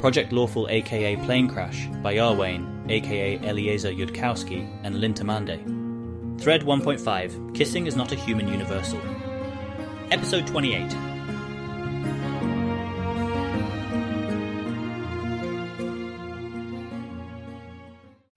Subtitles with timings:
[0.00, 5.58] Project Lawful aka Planecrash by Iarwain aka Eliezer Yudkowsky and lintamande.
[6.40, 9.00] Thread 1.5 Kissing is not a human universal.
[10.10, 10.94] Episode 28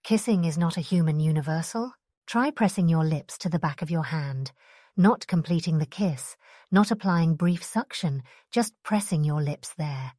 [0.02, 1.92] Kissing is not a human universal.
[2.26, 4.50] Try pressing your lips to the back of your hand,
[4.96, 6.36] not completing the kiss,
[6.72, 10.12] not applying brief suction, just pressing your lips there.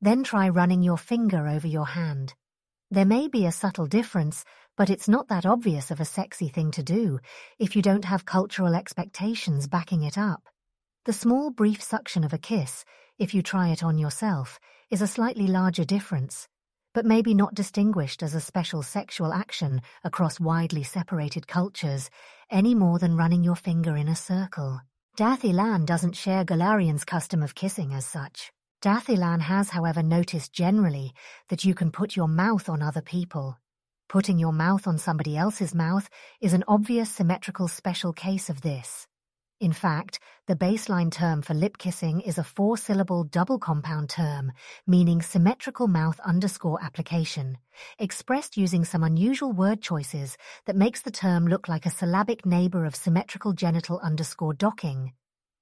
[0.00, 2.34] Then try running your finger over your hand.
[2.90, 4.44] There may be a subtle difference,
[4.76, 7.18] but it's not that obvious of a sexy thing to do
[7.58, 10.48] if you don't have cultural expectations backing it up.
[11.06, 12.84] The small brief suction of a kiss,
[13.18, 14.60] if you try it on yourself,
[14.90, 16.46] is a slightly larger difference,
[16.92, 22.10] but maybe not distinguished as a special sexual action across widely separated cultures
[22.50, 24.80] any more than running your finger in a circle.
[25.16, 28.52] Dath Ilan doesn't share Golarion's custom of kissing as such.
[28.82, 31.14] Dath Ilan has, however, noticed generally
[31.48, 33.58] that you can put your mouth on other people.
[34.06, 36.10] Putting your mouth on somebody else's mouth
[36.42, 39.06] is an obvious symmetrical special case of this.
[39.60, 44.52] In fact, the baseline term for lip kissing is a four-syllable double compound term,
[44.86, 47.56] meaning symmetrical mouth underscore application,
[47.98, 52.84] expressed using some unusual word choices that makes the term look like a syllabic neighbor
[52.84, 55.14] of symmetrical genital underscore docking,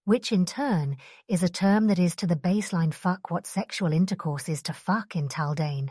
[0.05, 0.97] which in turn
[1.29, 5.17] is a term that is to the baseline fuck what sexual intercourse is to fuck
[5.17, 5.89] in Taldane,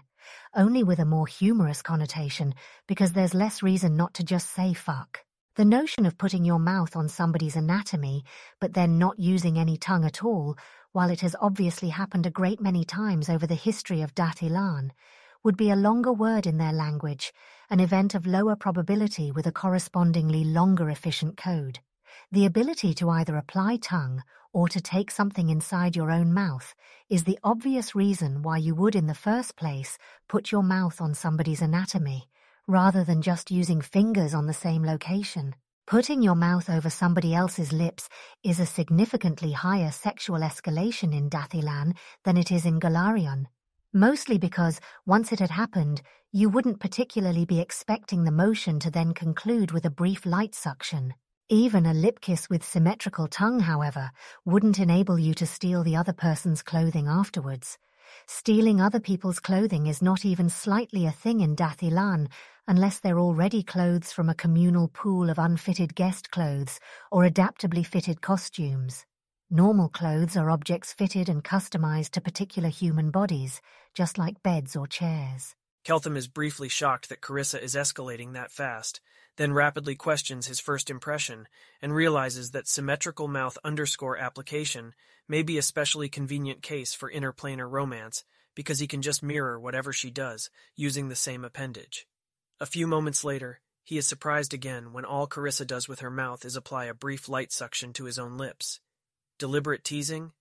[0.56, 2.54] only with a more humorous connotation
[2.88, 5.22] because there's less reason not to just say fuck.
[5.56, 8.24] The notion of putting your mouth on somebody's anatomy,
[8.60, 10.58] but then not using any tongue at all,
[10.92, 14.92] while it has obviously happened a great many times over the history of Dath Ilan,
[15.44, 17.34] would be a longer word in their language,
[17.70, 21.80] an event of lower probability with a correspondingly longer efficient code.
[22.34, 26.74] The ability to either apply tongue or to take something inside your own mouth
[27.08, 31.14] is the obvious reason why you would in the first place put your mouth on
[31.14, 32.28] somebody's anatomy
[32.66, 35.54] rather than just using fingers on the same location.
[35.86, 38.10] Putting your mouth over somebody else's lips
[38.44, 43.46] is a significantly higher sexual escalation in Dath Ilan than it is in Golarion.
[43.94, 49.14] Mostly because, once it had happened, you wouldn't particularly be expecting the motion to then
[49.14, 51.14] conclude with a brief light suction.
[51.50, 54.12] Even a lip kiss with symmetrical tongue, however,
[54.46, 57.78] wouldn't enable you to steal the other person's clothing afterwards.
[58.28, 62.30] Stealing other people's clothing is not even slightly a thing in Dath Ilan,
[62.66, 66.80] unless they're already clothes from a communal pool of unfitted guest clothes
[67.12, 69.06] or adaptably fitted costumes.
[69.50, 73.62] Normal clothes are objects fitted and customized to particular human bodies,
[73.94, 75.56] just like beds or chairs.
[75.86, 79.02] Keltham is briefly shocked that Carissa is escalating that fast,
[79.38, 81.48] then rapidly questions his first impression
[81.82, 84.94] and realizes that symmetrical mouth underscore application
[85.28, 88.24] may be a specially convenient case for interplanar romance
[88.56, 92.08] because he can just mirror whatever she does using the same appendage.
[92.60, 96.46] A few moments later, he is surprised again when all Carissa does with her mouth
[96.46, 98.80] is apply a brief light suction to his own lips.
[99.40, 100.32] Deliberate teasing?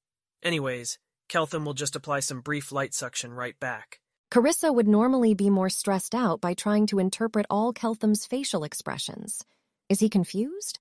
[0.42, 0.98] Anyways,
[1.28, 4.02] Keltham will just apply some brief light suction right back.
[4.32, 9.44] Carissa would normally be more stressed out by trying to interpret all Keltham's facial expressions.
[9.91, 10.78] Is he confused?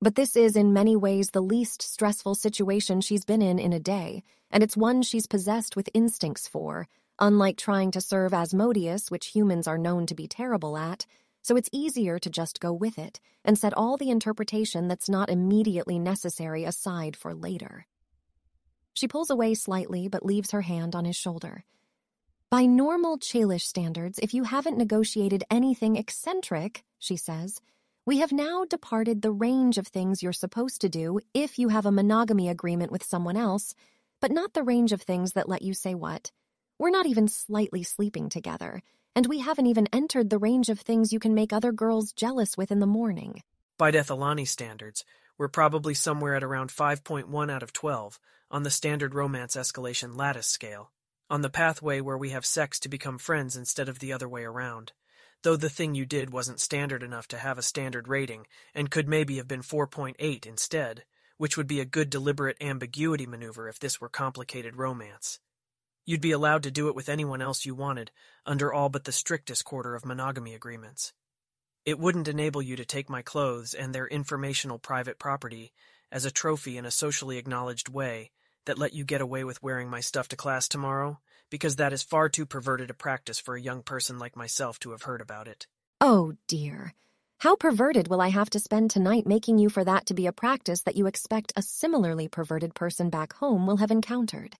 [0.00, 3.80] But this is in many ways the least stressful situation she's been in in a
[3.80, 6.86] day, and it's one she's possessed with instincts for,
[7.18, 11.04] unlike trying to serve Asmodeus, which humans are known to be terrible at,
[11.42, 15.30] so it's easier to just go with it and set all the interpretation that's not
[15.30, 17.88] immediately necessary aside for later.
[18.92, 21.64] She pulls away slightly but leaves her hand on his shoulder.
[22.54, 27.60] By normal Chelish standards, if you haven't negotiated anything eccentric, she says,
[28.06, 31.84] we have now departed the range of things you're supposed to do if you have
[31.84, 33.74] a monogamy agreement with someone else,
[34.20, 36.30] but not the range of things that let you say what.
[36.78, 38.82] We're not even slightly sleeping together,
[39.16, 42.56] and we haven't even entered the range of things you can make other girls jealous
[42.56, 43.42] with in the morning.
[43.78, 45.04] By Dath Ilani standards,
[45.36, 50.46] we're probably somewhere at around 5.1 out of 12 on the standard romance escalation lattice
[50.46, 50.92] scale
[51.30, 54.44] on the pathway where we have sex to become friends instead of the other way
[54.44, 54.92] around.
[55.42, 59.08] Though the thing you did wasn't standard enough to have a standard rating, and could
[59.08, 61.04] maybe have been 4.8 instead,
[61.36, 65.40] which would be a good deliberate ambiguity maneuver if this were complicated romance.
[66.06, 68.10] You'd be allowed to do it with anyone else you wanted,
[68.46, 71.12] under all but the strictest quarter of monogamy agreements.
[71.84, 75.72] It wouldn't enable you to take my clothes and their informational private property
[76.10, 78.30] as a trophy in a socially acknowledged way
[78.66, 81.20] that let you get away with wearing my stuff to class tomorrow,
[81.50, 84.90] because that is far too perverted a practice for a young person like myself to
[84.90, 85.66] have heard about it.
[86.00, 86.94] Oh, dear.
[87.38, 90.32] How perverted will I have to spend tonight making you for that to be a
[90.32, 94.56] practice that you expect a similarly perverted person back home will have encountered?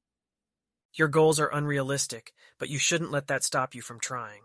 [0.92, 4.42] Your goals are unrealistic, but you shouldn't let that stop you from trying.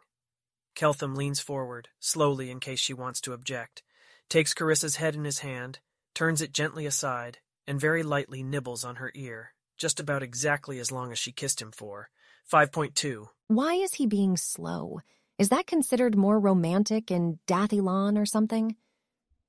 [0.76, 3.84] Keltham leans forward, slowly in case she wants to object,
[4.30, 5.80] takes Carissa's head in his hand,
[6.16, 10.92] turns it gently aside, and very lightly nibbles on her ear, just about exactly as
[10.92, 12.10] long as she kissed him for.
[12.52, 13.28] 5.2.
[13.48, 15.02] Why is he being slow?
[15.38, 18.76] Is that considered more romantic in Dath Ilan or something?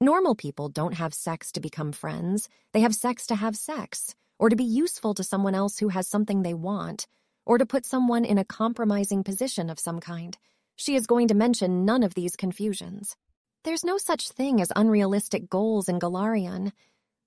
[0.02, 2.50] Normal people don't have sex to become friends.
[2.72, 6.06] They have sex to have sex, or to be useful to someone else who has
[6.06, 7.06] something they want,
[7.46, 10.36] or to put someone in a compromising position of some kind.
[10.76, 13.16] She is going to mention none of these confusions.
[13.64, 16.72] There's no such thing as unrealistic goals in Golarion.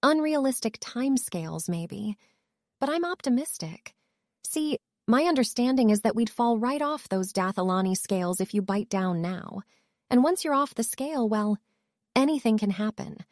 [0.05, 2.17] Unrealistic timescales, maybe.
[2.81, 3.95] But I'm optimistic.
[4.43, 4.77] See,
[5.07, 8.89] my understanding is that we'd fall right off those Dath Ilani scales if you bite
[8.89, 9.61] down now.
[10.09, 11.57] And once you're off the scale, well,
[12.17, 13.23] anything can happen.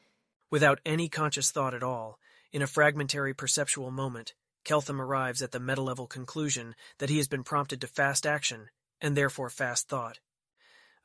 [0.50, 2.18] Without any conscious thought at all,
[2.54, 4.34] in a fragmentary perceptual moment,
[4.64, 8.70] Keltham arrives at the meta-level conclusion that he has been prompted to fast action
[9.02, 10.20] and therefore fast thought.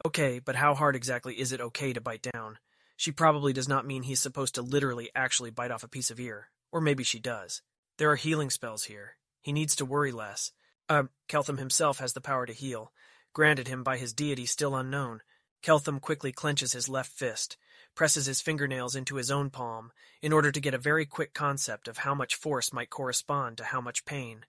[0.04, 2.58] Okay, but how hard exactly is it okay to bite down?
[2.96, 6.19] She probably does not mean he's supposed to literally actually bite off a piece of
[6.19, 6.48] ear.
[6.72, 7.62] Or maybe she does.
[7.98, 9.16] There are healing spells here.
[9.43, 10.52] He needs to worry less.
[10.88, 12.93] Uh, Keltham himself has the power to heal,
[13.32, 15.20] granted him by his deity still unknown.
[15.62, 17.56] Keltham quickly clenches his left fist,
[17.94, 19.90] presses his fingernails into his own palm,
[20.22, 23.64] in order to get a very quick concept of how much force might correspond to
[23.64, 24.44] how much pain,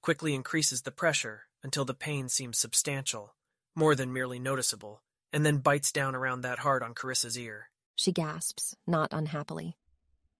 [0.00, 3.34] quickly increases the pressure until the pain seems substantial,
[3.74, 5.02] more than merely noticeable,
[5.32, 7.70] and then bites down around that hard on Carissa's ear.
[7.96, 9.76] She gasps, not unhappily.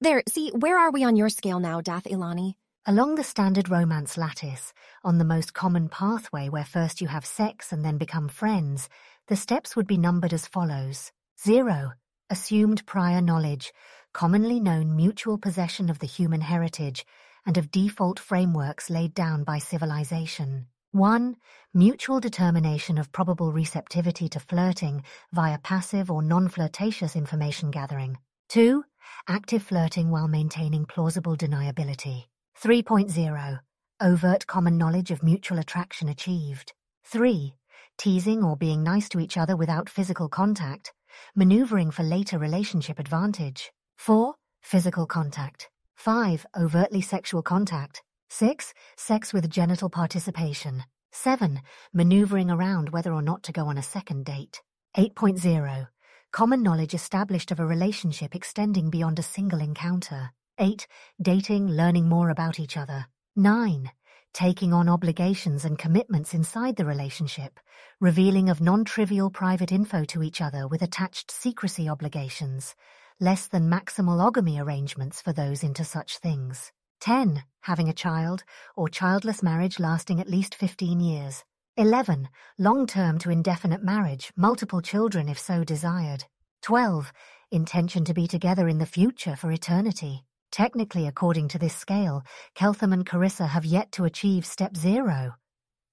[0.01, 2.55] There, see, where are we on your scale now, Dath Ilani?
[2.85, 4.73] Along the standard romance lattice,
[5.05, 8.89] on the most common pathway where first you have sex and then become friends,
[9.29, 11.13] the steps would be numbered as follows.
[11.41, 11.93] Zero,
[12.29, 13.73] assumed prior knowledge,
[14.13, 17.07] commonly known mutual possession of the human heritage,
[17.47, 20.67] and of default frameworks laid down by civilization.
[20.93, 21.37] 1.
[21.73, 25.03] Mutual determination of probable receptivity to flirting
[25.33, 28.19] via passive or non-flirtatious information gathering.
[28.51, 28.85] 2.
[29.27, 32.27] Active flirting while maintaining plausible deniability.
[32.63, 33.61] 3.0.
[34.03, 36.75] Overt common knowledge of mutual attraction achieved.
[37.07, 37.55] 3.
[37.97, 40.93] Teasing or being nice to each other without physical contact.
[41.35, 43.73] Maneuvering for later relationship advantage.
[43.97, 44.35] 4.
[44.61, 45.71] Physical contact.
[45.97, 46.45] 5.
[46.55, 48.03] Overtly sexual contact.
[48.35, 48.73] 6.
[48.97, 50.85] Sex with genital participation.
[51.11, 51.61] 7.
[51.93, 54.63] Maneuvering around whether or not to go on a second date.
[54.97, 55.89] 8.0.
[56.33, 60.31] Common knowledge established of a relationship extending beyond a single encounter.
[60.59, 60.87] 8.
[61.21, 63.07] Dating, learning more about each other.
[63.37, 63.91] 9.
[64.33, 67.61] Taking on obligations and commitments inside the relationship,
[68.01, 72.75] revealing of non-trivial private info to each other with attached secrecy obligations,
[73.21, 76.73] less than maximalogamy arrangements for those into such things.
[77.03, 77.43] 10.
[77.63, 78.45] Having a child,
[78.77, 81.43] or childless marriage lasting at least 15 years.
[81.77, 82.29] 11.
[82.61, 86.25] Long-term to indefinite marriage, multiple children if so desired.
[86.63, 87.13] 12.
[87.51, 90.23] Intention to be together in the future for eternity.
[90.53, 92.23] Technically, according to this scale,
[92.55, 95.35] Keltham and Carissa have yet to achieve step zero.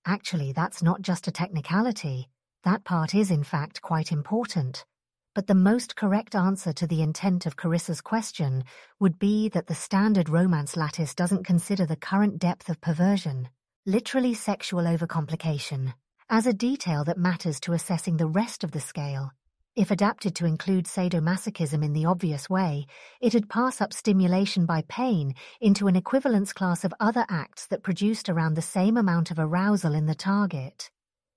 [0.05, 2.29] Actually, that's not just a technicality.
[2.63, 4.85] That part is, in fact, quite important
[5.39, 8.61] but the most correct answer to the intent of Carissa's question
[8.99, 13.47] would be that the standard romance lattice doesn't consider the current depth of perversion,
[13.85, 15.93] literally sexual overcomplication,
[16.29, 19.31] as a detail that matters to assessing the rest of the scale.
[19.77, 22.85] If adapted to include sadomasochism in the obvious way,
[23.21, 28.27] it'd pass up stimulation by pain into an equivalence class of other acts that produced
[28.27, 30.91] around the same amount of arousal in the target.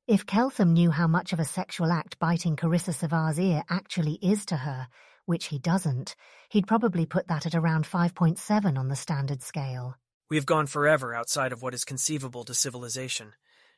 [0.09, 4.45] If Keltham knew how much of a sexual act biting Carissa Sevar's ear actually is
[4.47, 4.89] to her,
[5.27, 6.17] which he doesn't,
[6.49, 9.95] he'd probably put that at around 5.7 on the standard scale.
[10.29, 13.35] We have gone forever outside of what is conceivable to civilization.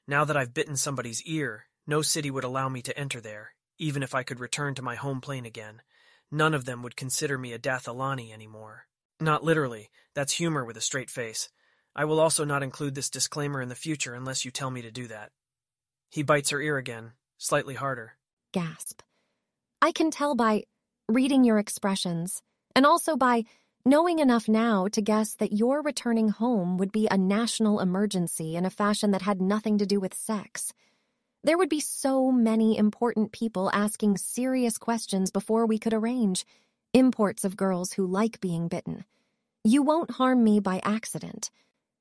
[0.09, 4.02] Now that I've bitten somebody's ear, no city would allow me to enter there, even
[4.02, 5.83] if I could return to my home plane again.
[6.31, 8.87] None of them would consider me a Dath Ilani anymore.
[9.21, 11.50] Not literally, that's humor with a straight face.
[11.95, 14.90] I will also not include this disclaimer in the future unless you tell me to
[14.90, 15.31] do that.
[16.14, 18.12] He bites her ear again, slightly harder.
[18.52, 19.02] Gasp.
[19.83, 20.62] I can tell by
[21.09, 22.40] reading your expressions,
[22.76, 23.42] and also by
[23.85, 28.64] knowing enough now to guess that your returning home would be a national emergency in
[28.64, 30.73] a fashion that had nothing to do with sex.
[31.42, 36.47] There would be so many important people asking serious questions before we could arrange.
[36.92, 39.04] Imports of girls who like being bitten.
[39.64, 41.50] You won't harm me by accident.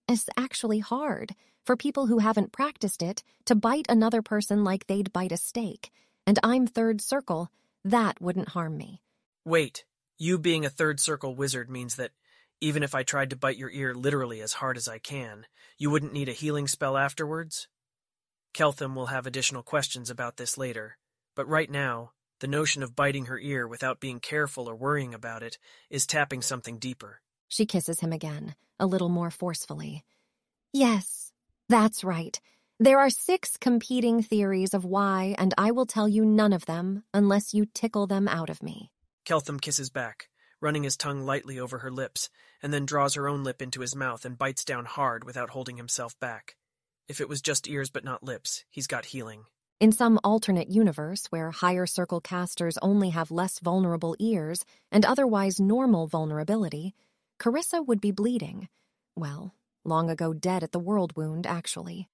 [0.07, 1.33] It's actually hard
[1.65, 5.91] for people who haven't practiced it to bite another person like they'd bite a steak.
[6.27, 7.49] And I'm third circle.
[7.83, 9.01] That wouldn't harm me.
[9.45, 9.85] Wait,
[10.17, 12.11] you being a third circle wizard means that
[12.63, 15.45] Even if I tried to bite your ear literally as hard as I can,
[15.77, 17.67] you wouldn't need a healing spell afterwards?
[18.53, 20.97] Keltham will have additional questions about this later,
[21.35, 25.43] but right now, the notion of biting her ear without being careful or worrying about
[25.43, 25.57] it
[25.89, 27.19] is tapping something deeper.
[27.49, 30.05] She kisses him again, a little more forcefully.
[30.71, 31.22] Yes,
[31.73, 32.39] that's right.
[32.79, 37.03] There are six competing theories of why, and I will tell you none of them
[37.15, 38.91] unless you tickle them out of me.
[39.25, 40.29] Keltham kisses back,
[40.61, 42.29] running his tongue lightly over her lips,
[42.61, 45.77] and then draws her own lip into his mouth and bites down hard without holding
[45.77, 46.57] himself back.
[47.07, 49.45] If it was just ears but not lips, he's got healing.
[49.79, 55.59] In some alternate universe where higher circle casters only have less vulnerable ears and otherwise
[55.59, 56.93] normal vulnerability,
[57.39, 58.69] Carissa would be bleeding.
[59.15, 62.09] Well, long ago dead at the world wound, actually.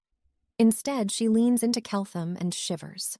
[0.58, 3.18] Instead, she leans into Keltham and shivers.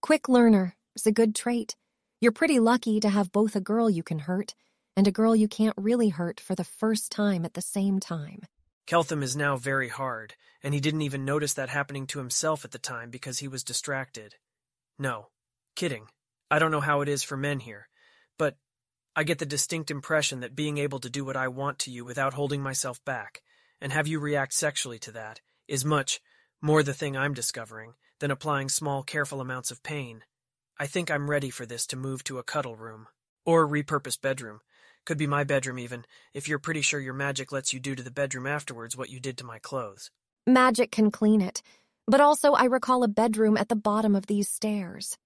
[0.00, 1.76] Quick learner is a good trait.
[2.20, 4.54] You're pretty lucky to have both a girl you can hurt
[4.96, 8.42] and a girl you can't really hurt for the first time at the same time.
[8.86, 12.72] Keltham is now very hard, and he didn't even notice that happening to himself at
[12.72, 14.34] the time because he was distracted.
[14.98, 15.28] No,
[15.76, 16.06] kidding.
[16.50, 17.88] I don't know how it is for men here,
[18.36, 18.56] but
[19.14, 22.04] I get the distinct impression that being able to do what I want to you
[22.04, 23.42] without holding myself back,
[23.80, 26.20] and have you react sexually to that, is much
[26.60, 30.22] more the thing I'm discovering than applying small, careful amounts of pain.
[30.78, 33.06] I think I'm ready for this to move to a cuddle room.
[33.46, 34.60] Or repurposed bedroom.
[35.06, 38.02] Could be my bedroom, even, if you're pretty sure your magic lets you do to
[38.02, 40.10] the bedroom afterwards what you did to my clothes.
[40.46, 41.62] Magic can clean it,
[42.06, 45.16] but also I recall a bedroom at the bottom of these stairs.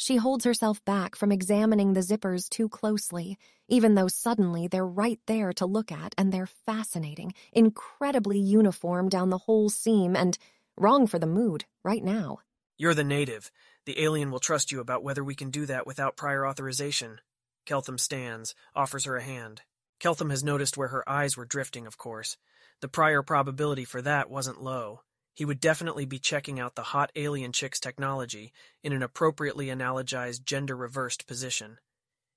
[0.00, 3.36] She holds herself back from examining the zippers too closely,
[3.68, 9.28] even though suddenly they're right there to look at and they're fascinating, incredibly uniform down
[9.28, 10.38] the whole seam and
[10.74, 12.38] wrong for the mood right now.
[12.78, 13.50] You're the native.
[13.84, 17.20] The alien will trust you about whether we can do that without prior authorization.
[17.66, 19.60] Keltham stands, offers her a hand.
[20.02, 22.38] Keltham has noticed where her eyes were drifting, of course.
[22.80, 25.02] The prior probability for that wasn't low.
[25.40, 30.44] He would definitely be checking out the hot alien chick's technology in an appropriately analogized
[30.44, 31.78] gender reversed position.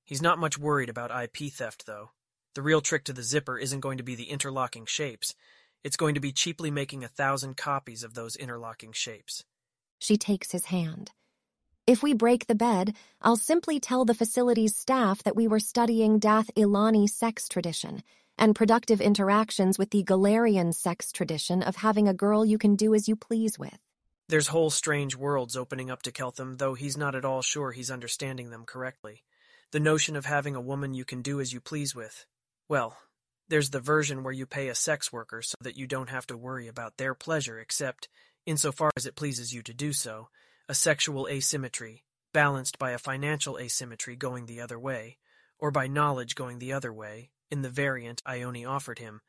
[0.06, 2.12] He's not much worried about IP theft, though.
[2.56, 5.36] The real trick to the zipper isn't going to be the interlocking shapes.
[5.84, 9.44] It's going to be cheaply making a thousand copies of those interlocking shapes.
[10.00, 11.12] She takes his hand.
[11.86, 16.20] If we break the bed, I'll simply tell the facility's staff that we were studying
[16.20, 18.02] Dath Ilani sex tradition
[18.38, 22.94] and productive interactions with the Golarion sex tradition of having a girl you can do
[22.94, 23.80] as you please with.
[24.30, 27.92] There's whole strange worlds opening up to Keltham, though he's not at all sure he's
[27.92, 29.24] understanding them correctly.
[29.72, 32.26] The notion of having a woman you can do as you please with.
[32.70, 32.98] Well,
[33.50, 36.38] there's the version where you pay a sex worker so that you don't have to
[36.38, 38.08] worry about their pleasure except,
[38.46, 40.30] insofar as it pleases you to do so,
[40.70, 45.18] a sexual asymmetry, balanced by a financial asymmetry going the other way,
[45.60, 49.22] or by knowledge going the other way, in the variant Ione offered him.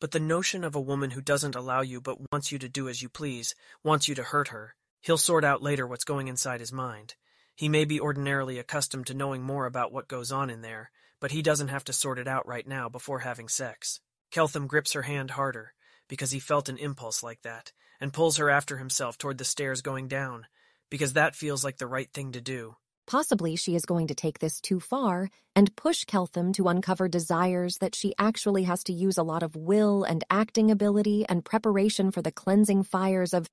[0.00, 2.88] But the notion of a woman who doesn't allow you but wants you to do
[2.88, 6.60] as you please, wants you to hurt her, he'll sort out later what's going inside
[6.60, 7.14] his mind.
[7.54, 11.30] He may be ordinarily accustomed to knowing more about what goes on in there, but
[11.30, 14.00] he doesn't have to sort it out right now before having sex.
[14.32, 15.74] Keltham grips her hand harder,
[16.08, 19.82] because he felt an impulse like that, and pulls her after himself toward the stairs
[19.82, 20.46] going down,
[20.90, 22.76] because that feels like the right thing to do.
[23.10, 27.78] Possibly she is going to take this too far and push Keltham to uncover desires
[27.78, 32.12] that she actually has to use a lot of will and acting ability and preparation
[32.12, 33.48] for the cleansing fires of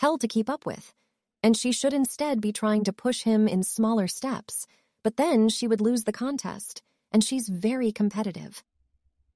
[0.00, 0.92] hell to keep up with.
[1.40, 4.66] And she should instead be trying to push him in smaller steps,
[5.04, 6.82] but then she would lose the contest,
[7.12, 8.64] and she's very competitive.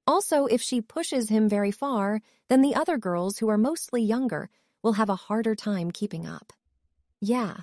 [0.05, 4.51] Also, if she pushes him very far, then the other girls who are mostly younger
[4.83, 6.53] will have a harder time keeping up.
[7.21, 7.59] Yeah,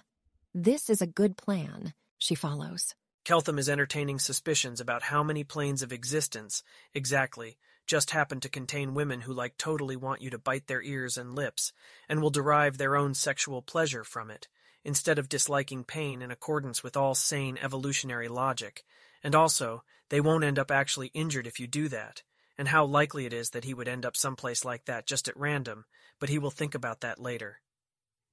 [0.63, 2.95] this is a good plan, she follows.
[3.23, 6.63] Keltham is entertaining suspicions about how many planes of existence,
[6.95, 11.15] exactly, just happen to contain women who like totally want you to bite their ears
[11.15, 11.73] and lips,
[12.09, 14.47] and will derive their own sexual pleasure from it,
[14.83, 18.83] instead of disliking pain in accordance with all sane evolutionary logic.
[19.23, 22.23] And also, they won't end up actually injured if you do that,
[22.57, 25.37] and how likely it is that he would end up someplace like that just at
[25.37, 25.85] random,
[26.19, 27.59] but he will think about that later.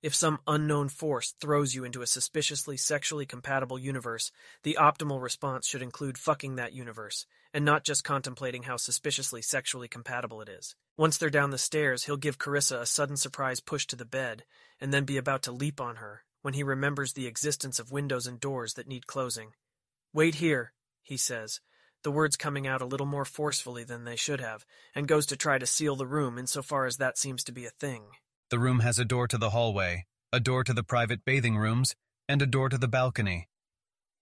[0.04, 4.30] If some unknown force throws you into a suspiciously sexually compatible universe,
[4.62, 9.88] the optimal response should include fucking that universe, and not just contemplating how suspiciously sexually
[9.88, 10.76] compatible it is.
[10.98, 14.44] Once they're down the stairs, he'll give Carissa a sudden surprise push to the bed,
[14.78, 18.26] and then be about to leap on her, when he remembers the existence of windows
[18.26, 19.52] and doors that need closing.
[20.12, 21.60] Wait here, he says,
[22.02, 25.36] the words coming out a little more forcefully than they should have, and goes to
[25.38, 28.02] try to seal the room insofar as that seems to be a thing.
[28.54, 31.96] The room has a door to the hallway, a door to the private bathing rooms,
[32.28, 33.48] and a door to the balcony.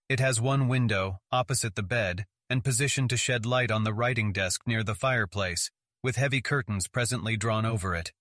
[0.08, 4.32] It has one window, opposite the bed, and positioned to shed light on the writing
[4.32, 5.70] desk near the fireplace,
[6.02, 8.14] with heavy curtains presently drawn over it.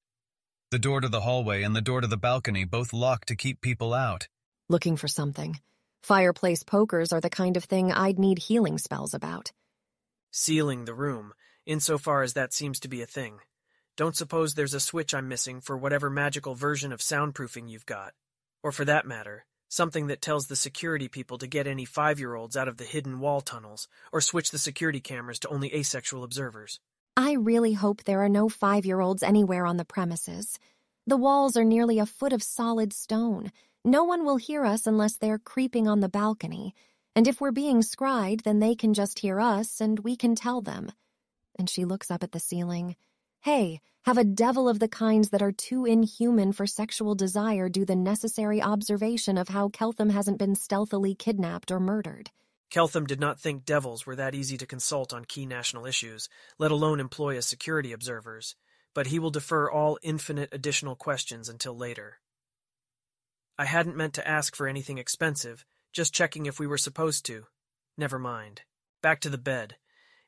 [0.69, 3.61] The door to the hallway and the door to the balcony both locked to keep
[3.61, 4.27] people out.
[4.67, 5.61] Looking for something.
[6.03, 9.53] Fireplace pokers are the kind of thing I'd need healing spells about.
[10.29, 11.31] Sealing the room,
[11.65, 13.39] insofar as that seems to be a thing.
[13.97, 18.13] Don't suppose there's a switch I'm missing for whatever magical version of soundproofing you've got.
[18.63, 22.33] Or for that matter, something that tells the security people to get any five year
[22.33, 26.23] olds out of the hidden wall tunnels, or switch the security cameras to only asexual
[26.23, 26.79] observers.
[27.17, 30.57] I really hope there are no five year olds anywhere on the premises.
[31.05, 33.51] The walls are nearly a foot of solid stone.
[33.83, 36.73] No one will hear us unless they're creeping on the balcony.
[37.13, 40.61] And if we're being scried, then they can just hear us and we can tell
[40.61, 40.93] them.
[41.59, 42.95] And she looks up at the ceiling.
[43.43, 47.85] Hey, have a devil of the kinds that are too inhuman for sexual desire do
[47.85, 52.29] the necessary observation of how Keltham hasn't been stealthily kidnapped or murdered.
[52.71, 56.29] Keltham did not think devils were that easy to consult on key national issues,
[56.59, 58.55] let alone employ as security observers,
[58.93, 62.19] but he will defer all infinite additional questions until later.
[63.57, 67.47] I hadn't meant to ask for anything expensive, just checking if we were supposed to.
[67.97, 68.61] Never mind.
[69.01, 69.77] Back to the bed.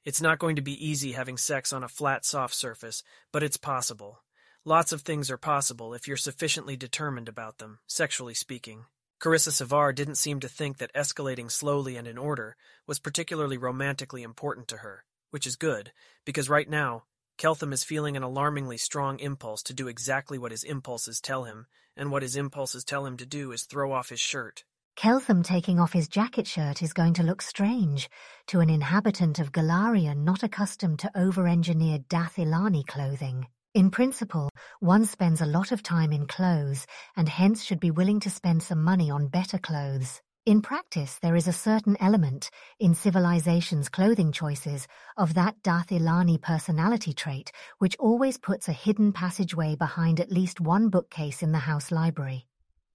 [0.05, 3.55] It's not going to be easy having sex on a flat, soft surface, but it's
[3.55, 4.22] possible.
[4.65, 8.86] Lots of things are possible if you're sufficiently determined about them, sexually speaking.
[9.22, 14.24] Carissa Sevar didn't seem to think that escalating slowly and in order was particularly romantically
[14.24, 15.93] important to her, which is good,
[16.25, 17.03] because right now,
[17.38, 21.67] Keltham is feeling an alarmingly strong impulse to do exactly what his impulses tell him,
[21.95, 24.65] and what his impulses tell him to do is throw off his shirt.
[24.95, 28.09] Keltham taking off his jacket shirt is going to look strange
[28.47, 33.47] to an inhabitant of Golarion not accustomed to over-engineered Dath Ilani clothing.
[33.73, 36.85] In principle, one spends a lot of time in clothes
[37.17, 40.21] and hence should be willing to spend some money on better clothes.
[40.45, 46.39] In practice, there is a certain element in civilization's clothing choices of that Dath Ilani
[46.39, 51.59] personality trait which always puts a hidden passageway behind at least one bookcase in the
[51.59, 52.46] house library.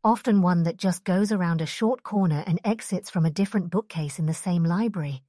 [0.04, 4.20] Often one that just goes around a short corner and exits from a different bookcase
[4.20, 5.24] in the same library.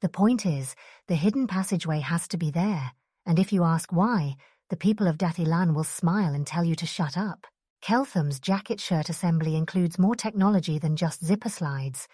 [0.00, 0.76] The point is,
[1.08, 2.92] the hidden passageway has to be there,
[3.26, 4.36] and if you ask why,
[4.70, 7.48] the people of Dath Ilan will smile and tell you to shut up.
[7.82, 12.06] Keltham's jacket shirt assembly includes more technology than just zipper slides.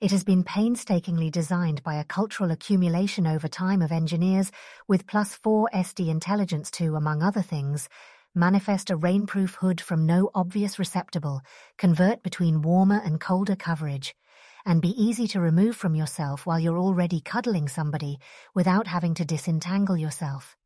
[0.00, 4.52] It has been painstakingly designed by a cultural accumulation over time of engineers
[4.86, 7.88] with plus 4 SD intelligence to, among other things,
[8.36, 11.40] manifest a rainproof hood from no obvious receptacle,
[11.78, 14.14] convert between warmer and colder coverage,
[14.66, 18.18] and be easy to remove from yourself while you're already cuddling somebody
[18.54, 20.56] without having to disentangle yourself.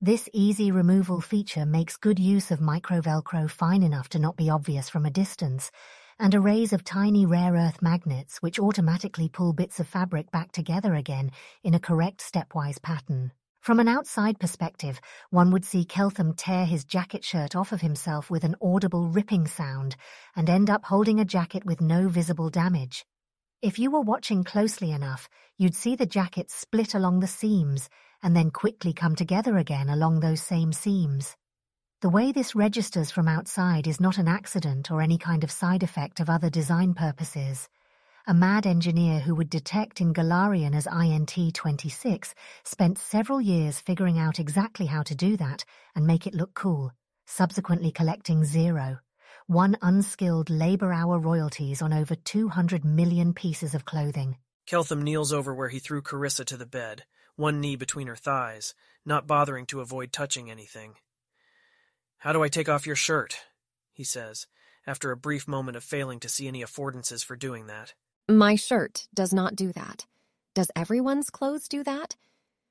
[0.00, 4.50] This easy removal feature makes good use of micro Velcro fine enough to not be
[4.50, 5.70] obvious from a distance,
[6.18, 10.94] and arrays of tiny rare earth magnets which automatically pull bits of fabric back together
[10.94, 11.30] again
[11.62, 13.32] in a correct stepwise pattern.
[13.62, 18.28] From an outside perspective, one would see Keltham tear his jacket shirt off of himself
[18.28, 19.94] with an audible ripping sound
[20.34, 23.06] and end up holding a jacket with no visible damage.
[23.62, 27.88] If you were watching closely enough, you'd see the jacket split along the seams
[28.20, 31.36] and then quickly come together again along those same seams.
[32.00, 35.84] The way this registers from outside is not an accident or any kind of side
[35.84, 37.68] effect of other design purposes.
[38.28, 44.38] A mad engineer who would detect in Golarion as INT-26 spent several years figuring out
[44.38, 45.64] exactly how to do that
[45.96, 46.92] and make it look cool,
[47.26, 49.00] subsequently collecting zero.
[49.48, 54.36] One unskilled labor hour royalties on over 200 million pieces of clothing.
[54.68, 57.02] Keltham kneels over where he threw Carissa to the bed,
[57.34, 58.72] one knee between her thighs,
[59.04, 60.94] not bothering to avoid touching anything.
[62.18, 63.46] How do I take off your shirt?
[63.92, 64.46] he says,
[64.86, 67.94] after a brief moment of failing to see any affordances for doing that.
[68.32, 70.06] My shirt does not do that.
[70.54, 72.16] Does everyone's clothes do that?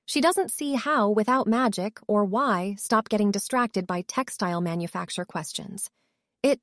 [0.07, 5.91] She doesn't see how, without magic, or why, stop getting distracted by textile manufacture questions.
[6.41, 6.59] It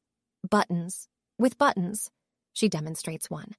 [0.51, 1.07] buttons.
[1.39, 2.11] With buttons.
[2.53, 3.53] She demonstrates one.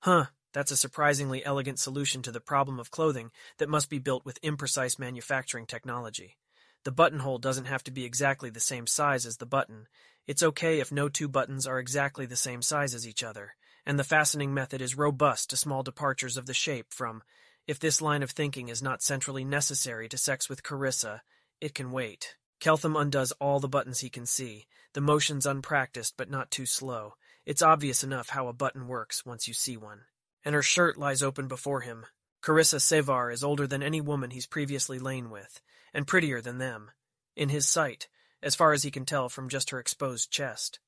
[0.00, 4.26] Huh, that's a surprisingly elegant solution to the problem of clothing that must be built
[4.26, 6.36] with imprecise manufacturing technology.
[6.84, 9.86] The buttonhole doesn't have to be exactly the same size as the button.
[10.26, 13.54] It's okay if no two buttons are exactly the same size as each other,
[13.86, 17.22] and the fastening method is robust to small departures of the shape from,
[17.66, 21.20] if this line of thinking is not centrally necessary to sex with Carissa,
[21.60, 22.36] it can wait.
[22.60, 27.14] Keltham undoes all the buttons he can see, the motions unpracticed but not too slow.
[27.46, 30.02] It's obvious enough how a button works once you see one
[30.44, 32.06] and her shirt lies open before him.
[32.42, 35.60] Carissa Sevar is older than any woman he's previously lain with,
[35.94, 36.90] and prettier than them,
[37.34, 38.08] in his sight,
[38.42, 40.78] as far as he can tell from just her exposed chest.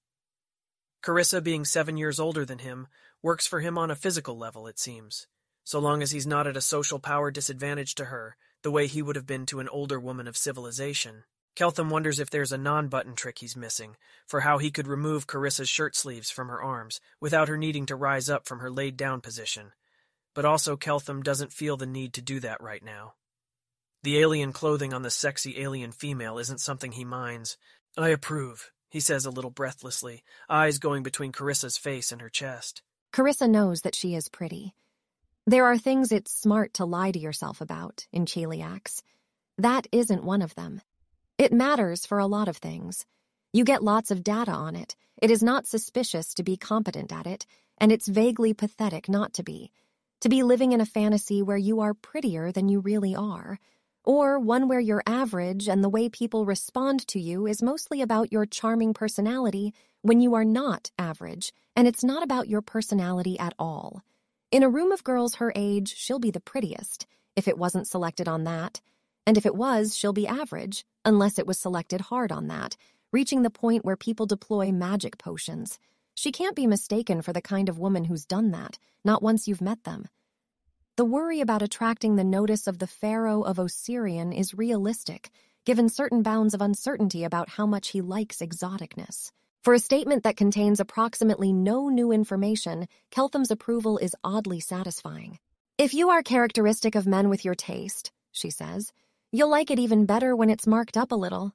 [1.07, 2.89] Carissa, being seven years older than him,
[3.23, 5.29] works for him on a physical level, it seems.
[5.67, 9.03] so long as he's not at a social power disadvantage to her, the way he
[9.03, 11.25] would have been to an older woman of civilization.
[11.57, 13.97] Keltham wonders if there's a non-button trick he's missing,
[14.29, 17.97] for how he could remove Carissa's shirt sleeves from her arms, without her needing to
[17.97, 19.73] rise up from her laid-down position.
[20.37, 23.15] But also Keltham doesn't feel the need to do that right now.
[24.05, 27.57] The alien clothing on the sexy alien female isn't something he minds.
[27.97, 32.83] I approve, he says a little breathlessly, eyes going between Carissa's face and her chest.
[33.13, 34.75] Carissa knows that she is pretty.
[35.47, 39.03] There are things it's smart to lie to yourself about in Cheliax.
[39.59, 40.83] That isn't one of them.
[41.39, 43.07] It matters for a lot of things.
[43.53, 44.97] You get lots of data on it.
[45.23, 47.47] It is not suspicious to be competent at it,
[47.79, 49.71] and it's vaguely pathetic not to be.
[50.21, 53.59] To be living in a fantasy where you are prettier than you really are,
[54.07, 58.33] or one where you're average and the way people respond to you is mostly about
[58.33, 63.53] your charming personality when you are not average, and it's not about your personality at
[63.59, 64.03] all.
[64.53, 68.29] In a room of girls her age, she'll be the prettiest, if it wasn't selected
[68.29, 68.81] on that.
[69.27, 72.77] And if it was, she'll be average, unless it was selected hard on that,
[73.13, 75.81] reaching the point where people deploy magic potions.
[76.15, 79.61] She can't be mistaken for the kind of woman who's done that, not once you've
[79.61, 80.07] met them.
[80.97, 85.29] The worry about attracting the notice of the Pharaoh of Osirion is realistic,
[85.67, 89.31] given certain bounds of uncertainty about how much he likes exoticness.
[89.63, 95.39] For a statement that contains approximately no new information, Keltham's approval is oddly satisfying.
[95.77, 98.91] If you are characteristic of men with your taste, she says,
[99.33, 101.53] You'll like it even better when it's marked up a little.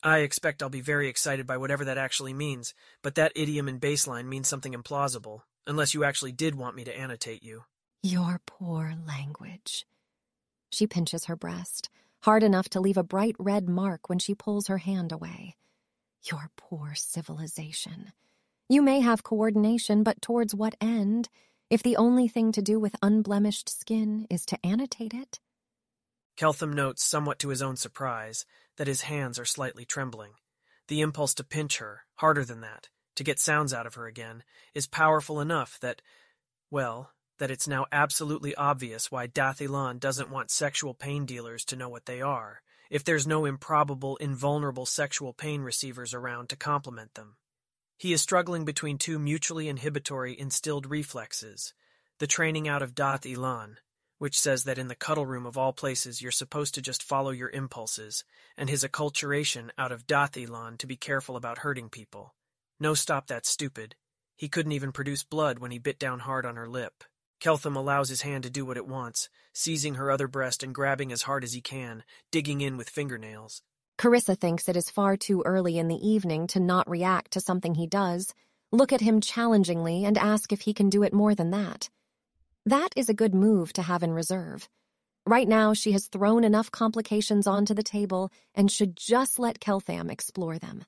[0.00, 2.72] I expect I'll be very excited by whatever that actually means,
[3.02, 6.96] but that idiom and baseline means something implausible, unless you actually did want me to
[6.96, 7.64] annotate you.
[8.02, 9.84] Your poor language.
[10.70, 14.68] She pinches her breast, hard enough to leave a bright red mark when she pulls
[14.68, 15.56] her hand away.
[16.22, 18.12] Your poor civilization.
[18.68, 21.28] You may have coordination, but towards what end,
[21.70, 25.40] if the only thing to do with unblemished skin is to annotate it?
[26.36, 30.32] Keltham notes, somewhat to his own surprise, that his hands are slightly trembling.
[30.86, 34.44] The impulse to pinch her, harder than that, to get sounds out of her again,
[34.72, 36.00] is powerful enough that,
[36.70, 41.76] well, that it's now absolutely obvious why Dath Ilan doesn't want sexual pain dealers to
[41.76, 47.14] know what they are, if there's no improbable, invulnerable sexual pain receivers around to complement
[47.14, 47.36] them.
[47.96, 51.74] He is struggling between two mutually inhibitory instilled reflexes,
[52.18, 53.76] the training out of Dath Ilan,
[54.18, 57.30] which says that in the cuddle room of all places you're supposed to just follow
[57.30, 58.24] your impulses,
[58.56, 62.34] and his acculturation out of Dath Dathilan to be careful about hurting people.
[62.80, 63.94] No stop that stupid.
[64.36, 67.04] He couldn't even produce blood when he bit down hard on her lip.
[67.40, 71.12] Keltham allows his hand to do what it wants, seizing her other breast and grabbing
[71.12, 73.62] as hard as he can, digging in with fingernails.
[73.96, 77.74] Carissa thinks it is far too early in the evening to not react to something
[77.74, 78.34] he does,
[78.72, 81.88] look at him challengingly, and ask if he can do it more than that.
[82.66, 84.68] That is a good move to have in reserve.
[85.24, 90.10] Right now, she has thrown enough complications onto the table and should just let Keltham
[90.10, 90.84] explore them.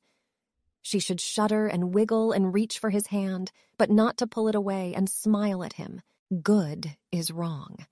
[0.82, 4.54] She should shudder and wiggle and reach for his hand, but not to pull it
[4.54, 6.00] away and smile at him.
[6.30, 7.86] Good is wrong.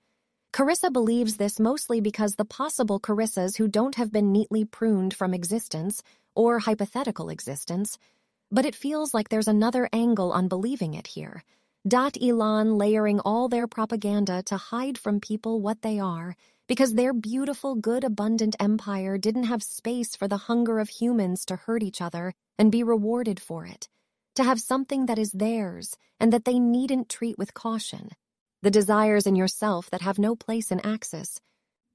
[0.53, 5.35] Carissa believes this mostly because the possible Carissas who don't have been neatly pruned from
[5.35, 6.05] existence,
[6.37, 7.99] or hypothetical existence,
[8.53, 11.43] but it feels like there's another angle on believing it here
[11.87, 16.37] Dath Ilan layering all their propaganda to hide from people what they are,
[16.69, 21.57] because their beautiful, good, abundant empire didn't have space for the hunger of humans to
[21.57, 23.89] hurt each other and be rewarded for it,
[24.37, 28.11] to have something that is theirs and that they needn't treat with caution.
[28.61, 31.41] The desires in yourself that have no place in Axis.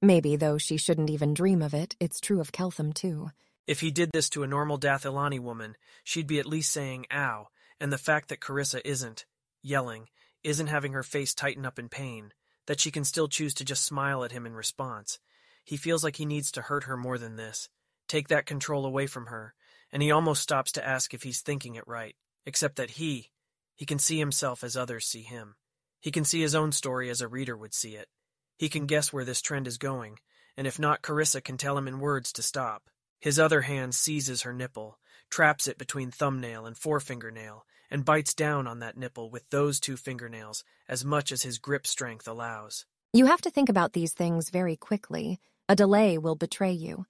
[0.02, 3.32] Maybe, though she shouldn't even dream of it, it's true of Keltham, too.
[3.67, 7.06] If he did this to a normal Dath Ilani woman, she'd be at least saying,
[7.12, 7.49] ow,
[7.82, 9.26] and the fact that Carissa isn't,
[9.62, 10.08] yelling,
[10.41, 12.32] isn't having her face tighten up in pain,
[12.67, 15.19] that she can still choose to just smile at him in response.
[15.65, 17.67] He feels like he needs to hurt her more than this,
[18.08, 19.54] take that control away from her,
[19.91, 23.32] and he almost stops to ask if he's thinking it right, except that he,
[23.76, 25.56] he can see himself as others see him.
[26.04, 28.10] He can see his own story as a reader would see it.
[28.58, 30.20] He can guess where this trend is going,
[30.58, 32.89] and if not, Carissa can tell him in words to stop.
[33.22, 38.68] His other hand seizes her nipple, traps it between thumbnail and forefingernail, and bites down
[38.68, 42.86] on that nipple with those two fingernails as much as his grip strength allows.
[43.13, 45.39] You have to think about these things very quickly.
[45.70, 47.06] A delay will betray you.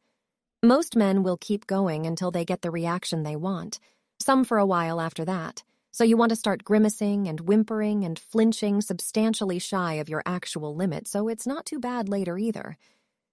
[0.62, 3.80] Most men will keep going until they get the reaction they want,
[4.20, 5.64] some for a while after that.
[5.96, 10.76] So you want to start grimacing and whimpering and flinching substantially shy of your actual
[10.76, 12.78] limit, so it's not too bad later either.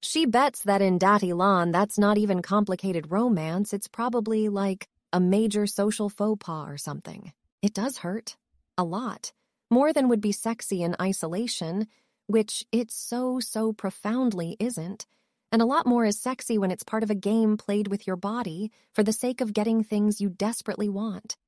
[0.03, 5.19] She bets that in Dath Ilan, that's not even complicated romance, it's probably like a
[5.19, 7.33] major social faux pas or something.
[7.63, 8.37] It does hurt.
[8.77, 9.33] A lot.
[9.71, 11.87] More than would be sexy in isolation,
[12.27, 15.07] which it so, so profoundly isn't.
[15.51, 18.17] And a lot more is sexy when it's part of a game played with your
[18.17, 21.39] body for the sake of getting things you desperately want.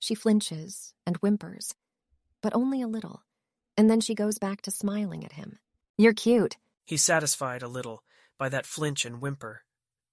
[0.00, 1.74] She flinches and whimpers,
[2.42, 3.22] but only a little,
[3.76, 5.58] and then she goes back to smiling at him.
[5.98, 6.56] You're cute.
[6.86, 8.02] He's satisfied a little
[8.38, 9.62] by that flinch and whimper.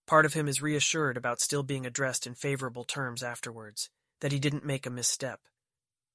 [0.05, 4.39] Part of him is reassured about still being addressed in favorable terms afterwards, that he
[4.39, 5.39] didn't make a misstep.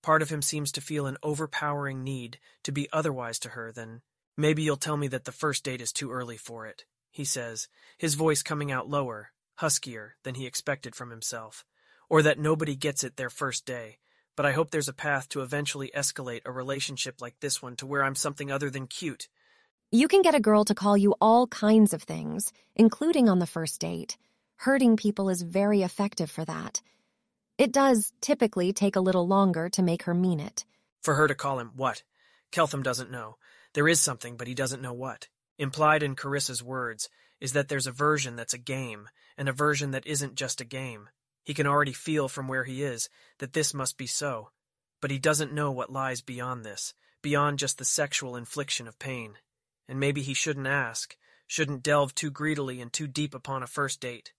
[0.03, 4.03] Part of him seems to feel an overpowering need to be otherwise to her than,
[4.37, 7.69] maybe you'll tell me that the first date is too early for it, he says,
[7.97, 11.65] his voice coming out lower, huskier than he expected from himself,
[12.12, 13.96] or that nobody gets it their first day,
[14.37, 17.87] but I hope there's a path to eventually escalate a relationship like this one to
[17.87, 19.27] where I'm something other than cute
[19.94, 23.46] you can get a girl to call you all kinds of things, including on the
[23.46, 24.16] first date.
[24.57, 26.81] Hurting people is very effective for that.
[27.59, 30.64] It does typically take a little longer to make her mean it.
[31.03, 32.05] For her to call him what?
[32.53, 33.37] Keltham doesn't know.
[33.75, 35.29] There is something, but he doesn't know what.
[35.59, 39.90] Implied in Carissa's words is that there's a version that's a game, and a version
[39.90, 41.11] that isn't just a game.
[41.44, 44.50] He can already feel from where he is that this must be so.
[45.00, 49.37] But he doesn't know what lies beyond this, beyond just the sexual infliction of pain
[49.88, 54.00] and maybe he shouldn't ask, shouldn't delve too greedily and too deep upon a first
[54.00, 54.33] date.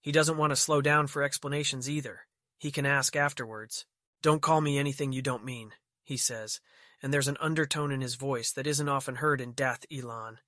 [0.00, 2.20] He doesn't want to slow down for explanations either.
[2.58, 3.86] He can ask afterwards.
[4.22, 6.60] Don't call me anything you don't mean, he says,
[7.02, 10.38] and there's an undertone in his voice that isn't often heard in Dath Ilan.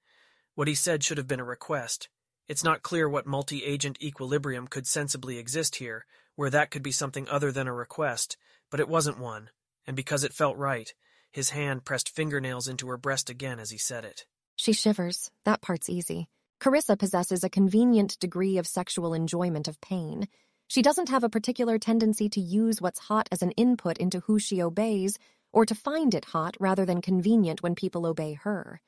[0.54, 2.08] What he said should have been a request.
[2.48, 6.92] It's not clear what multi agent equilibrium could sensibly exist here, where that could be
[6.92, 8.38] something other than a request,
[8.70, 9.50] but it wasn't one,
[9.86, 10.94] and because it felt right,
[11.30, 14.24] his hand pressed fingernails into her breast again as he said it.
[14.56, 15.30] She shivers.
[15.44, 16.28] That part's easy.
[16.58, 20.26] Carissa possesses a convenient degree of sexual enjoyment of pain.
[20.68, 24.38] She doesn't have a particular tendency to use what's hot as an input into who
[24.38, 25.18] she obeys,
[25.52, 28.80] or to find it hot rather than convenient when people obey her.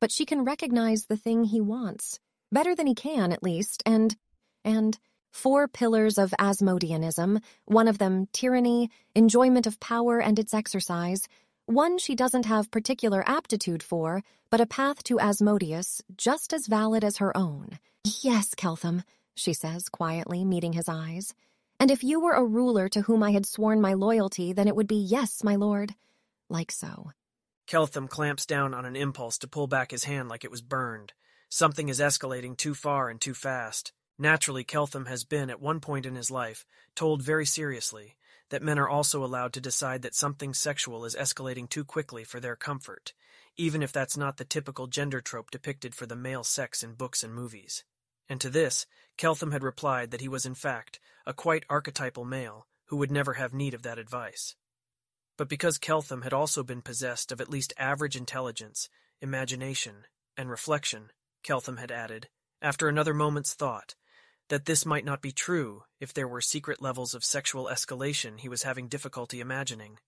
[0.00, 2.20] But she can recognize the thing he wants,
[2.52, 4.16] better than he can, at least, and.
[4.64, 4.98] and.
[5.30, 11.28] Four pillars of Asmodeanism, one of them tyranny, enjoyment of power and its exercise,
[11.66, 17.04] one she doesn't have particular aptitude for, but a path to Asmodeus just as valid
[17.04, 17.78] as her own.
[18.22, 21.34] Yes, Keltham, she says quietly, meeting his eyes.
[21.78, 24.74] And if you were a ruler to whom I had sworn my loyalty, then it
[24.74, 25.94] would be yes, my lord.
[26.48, 27.12] Like so.
[27.68, 31.12] Keltham clamps down on an impulse to pull back his hand like it was burned.
[31.48, 33.92] Something is escalating too far and too fast.
[34.18, 38.16] Naturally, Keltham has been, at one point in his life, told very seriously
[38.50, 42.40] that men are also allowed to decide that something sexual is escalating too quickly for
[42.40, 43.12] their comfort,
[43.56, 47.22] even if that's not the typical gender trope depicted for the male sex in books
[47.22, 47.84] and movies.
[48.28, 52.66] And to this, Keltham had replied that he was in fact a quite archetypal male
[52.86, 54.54] who would never have need of that advice.
[55.36, 58.88] But because Keltham had also been possessed of at least average intelligence,
[59.20, 60.04] imagination,
[60.36, 61.10] and reflection,
[61.48, 62.28] Keltham had added,
[62.60, 63.94] after another moment's thought,
[64.50, 68.50] that this might not be true if there were secret levels of sexual escalation he
[68.50, 69.98] was having difficulty imagining.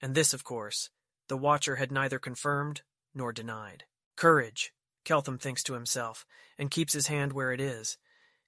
[0.00, 0.88] And this, of course,
[1.28, 2.80] the Watcher had neither confirmed
[3.14, 3.84] nor denied.
[4.16, 4.72] Courage,
[5.04, 6.24] Keltham thinks to himself,
[6.56, 7.98] and keeps his hand where it is.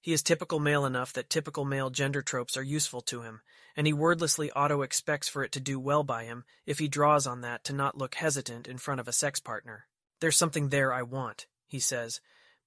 [0.01, 3.43] He is typical male enough that typical male gender tropes are useful to him,
[3.77, 7.27] and he wordlessly auto expects for it to do well by him if he draws
[7.27, 9.87] on that to not look hesitant in front of a sex partner.
[10.21, 12.21] There's something there I want, he says,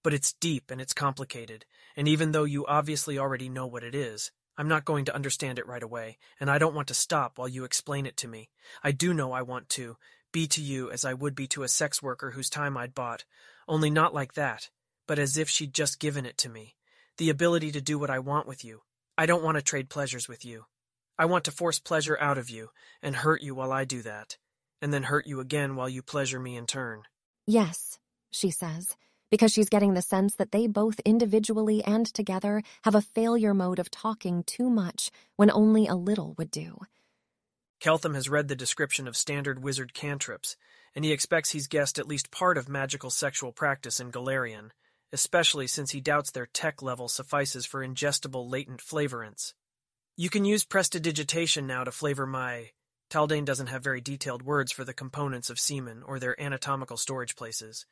[0.03, 3.93] but it's deep and it's complicated, and even though you obviously already know what it
[3.93, 7.37] is, I'm not going to understand it right away, and I don't want to stop
[7.37, 8.49] while you explain it to me.
[8.83, 9.97] I do know I want to
[10.31, 13.25] be to you as I would be to a sex worker whose time I'd bought,
[13.67, 14.69] only not like that,
[15.07, 16.75] but as if she'd just given it to me.
[17.17, 18.81] The ability to do what I want with you.
[19.17, 20.65] I don't want to trade pleasures with you.
[21.17, 22.69] I want to force pleasure out of you
[23.01, 24.37] and hurt you while I do that,
[24.81, 27.03] and then hurt you again while you pleasure me in turn.
[27.45, 27.99] Yes,
[28.33, 28.95] she says,
[29.29, 33.79] because she's getting the sense that they both individually and together have a failure mode
[33.79, 36.77] of talking too much when only a little would do.
[37.81, 40.55] Keltham has read the description of standard wizard cantrips,
[40.95, 44.69] and he expects he's guessed at least part of magical sexual practice in Golarion,
[45.11, 49.53] especially since he doubts their tech level suffices for ingestible latent flavorants.
[50.15, 52.69] You can use prestidigitation now to flavor my.
[53.09, 57.35] Taldane doesn't have very detailed words for the components of semen or their anatomical storage
[57.35, 57.85] places.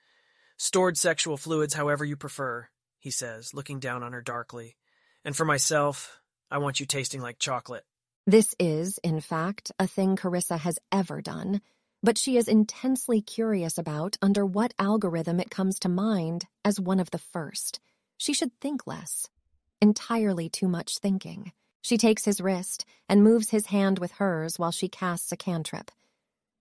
[0.64, 2.68] Stored sexual fluids however you prefer,
[3.00, 4.78] he says, looking down on her darkly.
[5.26, 6.22] And for myself,
[6.52, 7.84] I want you tasting like chocolate.
[8.28, 11.62] This is, in fact, a thing Carissa has ever done,
[12.04, 17.00] but she is intensely curious about under what algorithm it comes to mind as one
[17.00, 17.80] of the first.
[18.20, 19.30] She should think less.
[19.82, 21.54] Entirely too much thinking.
[21.82, 25.90] She takes his wrist and moves his hand with hers while she casts a cantrip.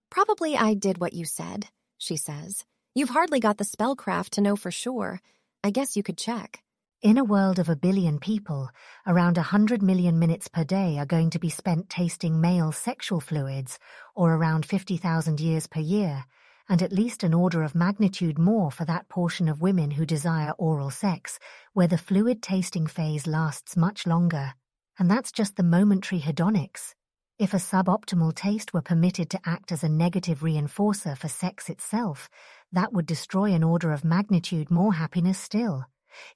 [0.09, 1.67] Probably I did what you said,
[1.99, 2.65] she says.
[2.93, 5.21] You've hardly got the spellcraft to know for sure.
[5.63, 6.61] I guess you could check.
[7.03, 8.69] In a world of a billion people,
[9.07, 13.21] around a hundred million minutes per day are going to be spent tasting male sexual
[13.21, 13.79] fluids,
[14.17, 16.25] or around 50,000 years per year,
[16.69, 20.51] and at least an order of magnitude more for that portion of women who desire
[20.59, 21.39] oral sex,
[21.75, 24.55] where the fluid tasting phase lasts much longer.
[24.99, 26.95] And that's just the momentary hedonics.
[27.41, 32.29] If a suboptimal taste were permitted to act as a negative reinforcer for sex itself,
[32.73, 35.87] that would destroy an order of magnitude more happiness still.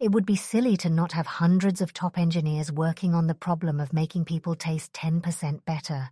[0.01, 3.81] It would be silly to not have hundreds of top engineers working on the problem
[3.81, 6.11] of making people taste 10% better.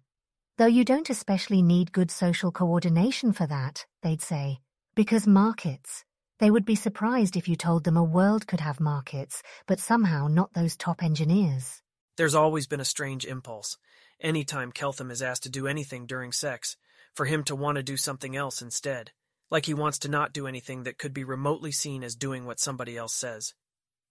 [0.59, 4.61] Though you don't especially need good social coordination for that, they'd say,
[4.95, 6.05] because markets.
[6.39, 10.27] They would be surprised if you told them a world could have markets, but somehow
[10.29, 11.83] not those top engineers.
[12.17, 13.79] There's always been a strange impulse,
[14.21, 16.77] any time Keltham is asked to do anything during sex,
[17.15, 19.13] for him to want to do something else instead
[19.53, 22.59] like he wants to not do anything that could be remotely seen as doing what
[22.59, 23.53] somebody else says.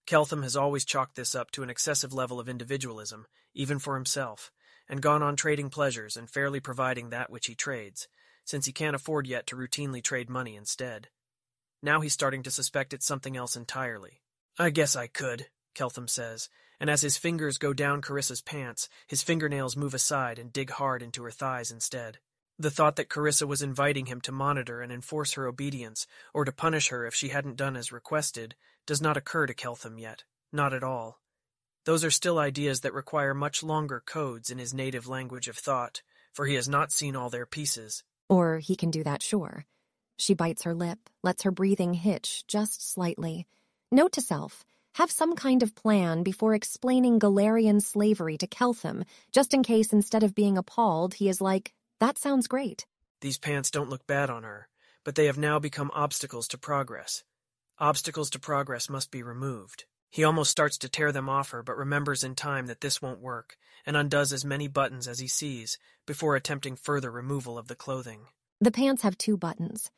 [0.06, 3.26] Keltham has always chalked this up to an excessive level of individualism,
[3.56, 4.52] even for himself,
[4.88, 8.08] and gone on trading pleasures and fairly providing that which he trades,
[8.46, 11.08] since he can't afford yet to routinely trade money instead.
[11.82, 14.22] Now he's starting to suspect it's something else entirely.
[14.60, 16.50] I guess I could, Keltham says,
[16.80, 21.02] and as his fingers go down Carissa's pants, his fingernails move aside and dig hard
[21.02, 22.20] into her thighs instead.
[22.62, 26.52] The thought that Carissa was inviting him to monitor and enforce her obedience, or to
[26.52, 28.54] punish her if she hadn't done as requested,
[28.86, 30.26] does not occur to Keltham yet.
[30.54, 31.20] Not at all.
[31.86, 36.04] Those are still ideas that require much longer codes in his native language of thought,
[36.34, 38.04] for he has not seen all their pieces.
[38.30, 39.66] Or he can do that, sure.
[40.20, 43.48] She bites her lip, lets her breathing hitch just slightly.
[43.92, 49.56] Note to self, have some kind of plan before explaining Golarion slavery to Keltham, just
[49.56, 52.88] in case instead of being appalled, he is like, that sounds great.
[53.22, 54.68] These pants don't look bad on her,
[55.06, 57.24] but they have now become obstacles to progress.
[57.78, 59.86] Obstacles to progress must be removed.
[60.10, 63.22] He almost starts to tear them off her, but remembers in time that this won't
[63.22, 67.76] work, and undoes as many buttons as he sees before attempting further removal of the
[67.76, 68.26] clothing.
[68.60, 69.92] The pants have two buttons.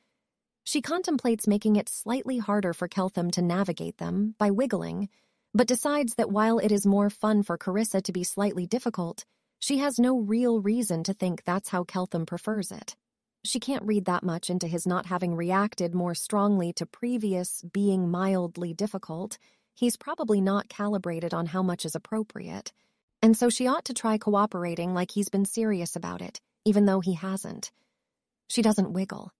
[0.65, 5.07] She contemplates making it slightly harder for Keltham to navigate them by wiggling,
[5.53, 9.23] but decides that while it is more fun for Carissa to be slightly difficult,
[9.63, 12.97] she has no real reason to think that's how Keltham prefers it.
[13.45, 18.12] She can't read that much into his not having reacted more strongly to previous being
[18.12, 19.38] mildly difficult.
[19.73, 22.73] He's probably not calibrated on how much is appropriate.
[23.21, 26.99] And so she ought to try cooperating like he's been serious about it, even though
[26.99, 27.71] he hasn't.
[28.49, 29.32] She doesn't wiggle.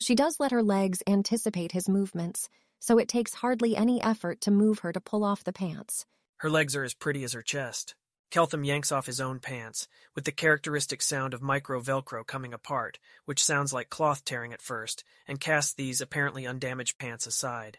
[0.00, 4.52] She does let her legs anticipate his movements, so it takes hardly any effort to
[4.52, 6.06] move her to pull off the pants.
[6.36, 7.96] Her legs are as pretty as her chest.
[8.30, 12.98] Keltham yanks off his own pants, with the characteristic sound of micro Velcro coming apart,
[13.24, 17.78] which sounds like cloth tearing at first, and casts these apparently undamaged pants aside.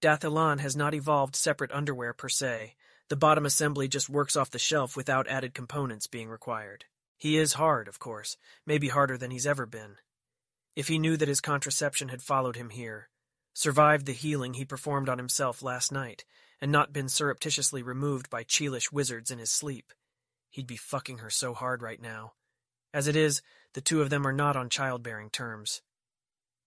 [0.00, 2.74] Dath Ilan has not evolved separate underwear per se.
[3.08, 6.86] The bottom assembly just works off the shelf without added components being required.
[7.18, 9.96] He is hard, of course, maybe harder than he's ever been.
[10.74, 13.10] If he knew that his contraception had followed him here,
[13.52, 16.24] survived the healing he performed on himself last night,
[16.60, 19.92] and not been surreptitiously removed by Chelish wizards in his sleep.
[20.50, 22.32] He'd be fucking her so hard right now.
[22.92, 23.40] As it is,
[23.74, 25.80] the two of them are not on childbearing terms.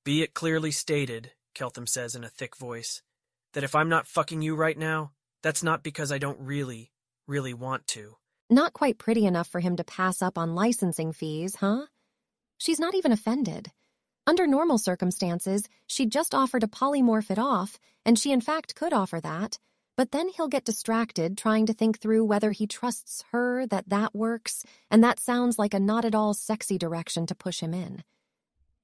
[0.05, 3.01] Be it clearly stated, Keltham says in a thick voice,
[3.53, 6.91] that if I'm not fucking you right now, that's not because I don't really,
[7.27, 8.15] really want to.
[8.49, 11.87] Not quite pretty enough for him to pass up on licensing fees, huh?
[12.57, 13.71] She's not even offended.
[14.25, 18.93] Under normal circumstances, she'd just offer to polymorph it off, and she in fact could
[18.93, 19.59] offer that,
[19.95, 24.15] but then he'll get distracted trying to think through whether he trusts her that that
[24.15, 28.03] works, and that sounds like a not at all sexy direction to push him in.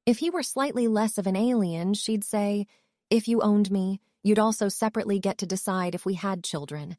[0.05, 2.67] If he were slightly less of an alien, she'd say,
[3.09, 6.97] If you owned me, you'd also separately get to decide if we had children.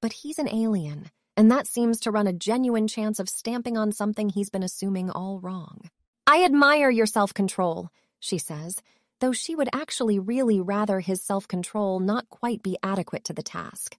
[0.00, 3.92] But he's an alien, and that seems to run a genuine chance of stamping on
[3.92, 5.90] something he's been assuming all wrong.
[6.26, 8.82] I admire your self control, she says,
[9.20, 13.42] though she would actually really rather his self control not quite be adequate to the
[13.42, 13.96] task.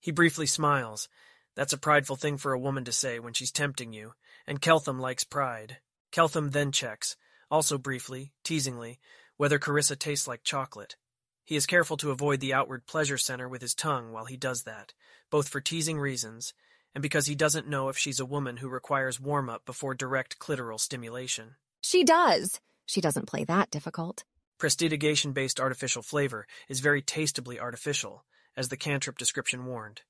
[0.00, 1.08] He briefly smiles.
[1.56, 4.12] That's a prideful thing for a woman to say when she's tempting you,
[4.46, 5.78] and Keltham likes pride.
[6.12, 7.16] Keltham then checks,
[7.50, 8.98] also briefly, teasingly,
[9.36, 10.96] whether Carissa tastes like chocolate.
[11.44, 14.64] He is careful to avoid the outward pleasure center with his tongue while he does
[14.64, 14.92] that,
[15.30, 16.52] both for teasing reasons
[16.94, 20.38] and because he doesn't know if she's a woman who requires warm up before direct
[20.38, 21.54] clitoral stimulation.
[21.80, 22.60] She does.
[22.86, 24.24] She doesn't play that difficult.
[24.58, 28.24] Prestidigitation based artificial flavor is very tastably artificial,
[28.56, 30.02] as the cantrip description warned,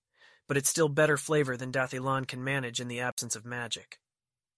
[0.47, 3.99] but it's still better flavor than Dath Ilan can manage in the absence of magic.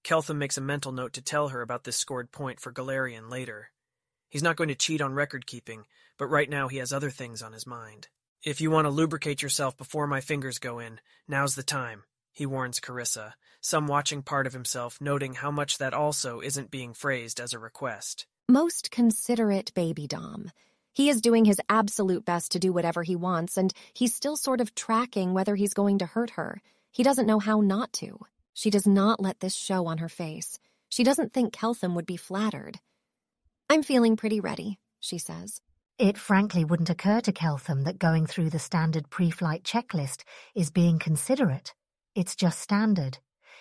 [0.05, 3.73] Keltham makes a mental note to tell her about this scored point for Golarion later.
[4.29, 5.87] He's not going to cheat on record keeping,
[6.17, 8.07] but right now he has other things on his mind.
[8.45, 12.47] If you want to lubricate yourself before my fingers go in, now's the time, he
[12.47, 17.41] warns Carissa, some watching part of himself noting how much that also isn't being phrased
[17.41, 18.27] as a request.
[18.51, 20.51] Most considerate baby Dom.
[20.93, 24.61] He is doing his absolute best to do whatever he wants, and he's still sort
[24.61, 26.61] of tracking whether he's going to hurt her.
[26.91, 28.19] He doesn't know how not to.
[28.53, 30.59] She does not let this show on her face.
[30.89, 32.81] She doesn't think Keltham would be flattered.
[33.69, 35.61] I'm feeling pretty ready, she says.
[35.97, 40.25] It frankly wouldn't occur to Keltham that going through the standard pre-flight checklist
[40.57, 41.73] is being considerate.
[42.17, 43.19] It's just standard.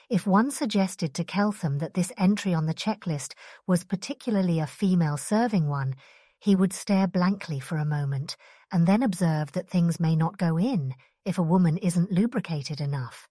[0.09, 3.35] If one suggested to Keltham that this entry on the checklist
[3.67, 5.93] was particularly a female serving one,
[6.39, 8.35] he would stare blankly for a moment
[8.71, 10.95] and then observe that things may not go in
[11.25, 13.27] if a woman isn't lubricated enough.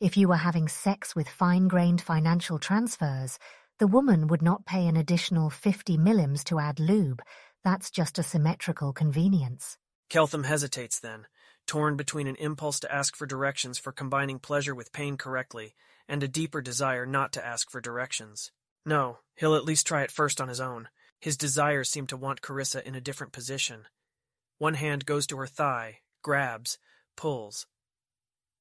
[0.00, 3.38] If you were having sex with fine-grained financial transfers,
[3.78, 7.22] the woman would not pay an additional 50 millims to add lube.
[7.62, 9.78] That's just a symmetrical convenience.
[10.10, 11.28] Keltham hesitates then,
[11.68, 15.76] torn between an impulse to ask for directions for combining pleasure with pain correctly
[16.08, 18.52] and a deeper desire not to ask for directions.
[18.84, 20.88] No, he'll at least try it first on his own.
[21.20, 23.86] His desires seem to want Carissa in a different position.
[24.58, 26.78] One hand goes to her thigh, grabs,
[27.16, 27.66] pulls.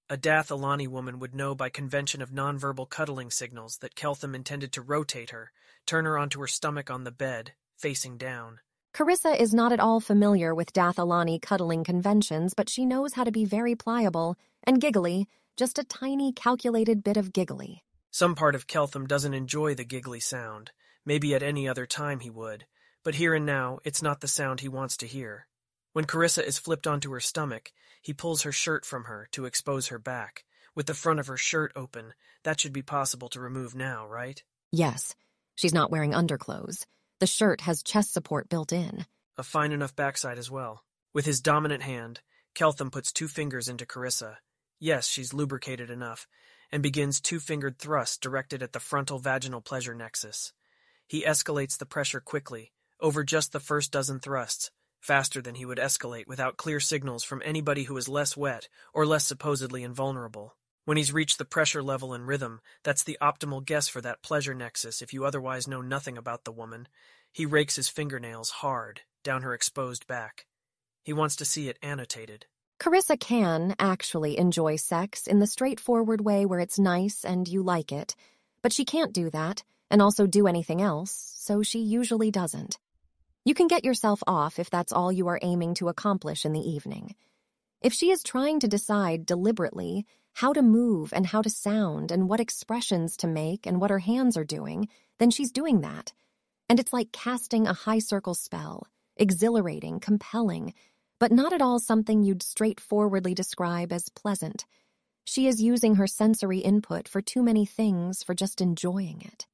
[0.09, 4.71] A Dath Ilani woman would know by convention of nonverbal cuddling signals that Keltham intended
[4.73, 5.51] to rotate her,
[5.85, 8.59] turn her onto her stomach on the bed, facing down.
[8.93, 13.23] Carissa is not at all familiar with Dath Ilani cuddling conventions, but she knows how
[13.23, 17.83] to be very pliable and giggly, just a tiny calculated bit of giggly.
[18.11, 20.71] Some part of Keltham doesn't enjoy the giggly sound.
[21.05, 22.65] Maybe at any other time he would,
[23.03, 25.47] but here and now it's not the sound he wants to hear.
[25.93, 29.87] When Carissa is flipped onto her stomach, he pulls her shirt from her to expose
[29.87, 30.43] her back.
[30.75, 34.43] With the front of her shirt open, that should be possible to remove now, right?
[34.71, 35.15] Yes.
[35.55, 36.85] She's not wearing underclothes.
[37.19, 39.05] The shirt has chest support built in.
[39.37, 40.83] A fine enough backside as well.
[41.13, 42.19] With his dominant hand,
[42.55, 44.37] Keltham puts two fingers into Carissa.
[44.85, 46.27] Yes, she's lubricated enough,
[46.71, 50.53] and begins two-fingered thrusts directed at the frontal vaginal pleasure nexus.
[51.07, 54.69] He escalates the pressure quickly, over just the first dozen thrusts,
[54.99, 59.07] faster than he would escalate without clear signals from anybody who is less wet or
[59.07, 60.55] less supposedly invulnerable.
[60.83, 64.53] When he's reached the pressure level and rhythm, that's the optimal guess for that pleasure
[64.53, 66.87] nexus if you otherwise know nothing about the woman.
[67.31, 70.45] He rakes his fingernails hard down her exposed back.
[71.01, 72.45] He wants to see it annotated.
[72.79, 77.91] Carissa can actually enjoy sex in the straightforward way where it's nice and you like
[77.91, 78.15] it,
[78.61, 82.77] but she can't do that and also do anything else, so she usually doesn't.
[83.45, 86.67] You can get yourself off if that's all you are aiming to accomplish in the
[86.69, 87.15] evening.
[87.81, 92.27] If she is trying to decide deliberately how to move and how to sound and
[92.27, 96.11] what expressions to make and what her hands are doing, then she's doing that.
[96.67, 100.73] And it's like casting a high circle spell, exhilarating, compelling,
[101.19, 104.65] but not at all something you'd straightforwardly describe as pleasant.
[105.23, 109.47] She is using her sensory input for too many things for just enjoying it.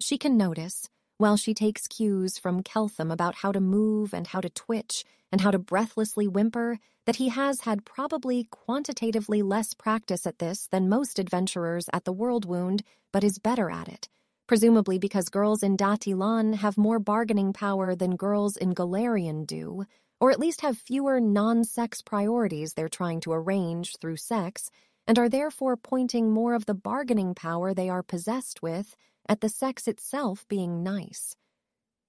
[0.00, 0.88] She can notice,
[1.18, 5.40] while she takes cues from Keltham about how to move and how to twitch and
[5.40, 10.88] how to breathlessly whimper, that he has had probably quantitatively less practice at this than
[10.88, 12.82] most adventurers at the World Wound,
[13.12, 14.08] but is better at it,
[14.48, 19.84] presumably because girls in Dath Ilan have more bargaining power than girls in Golarion do,
[20.24, 24.70] or at least have fewer non-sex priorities they're trying to arrange through sex,
[25.06, 28.96] and are therefore pointing more of the bargaining power they are possessed with
[29.28, 31.36] at the sex itself being nice.